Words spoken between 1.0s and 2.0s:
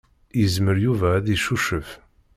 ad icucef.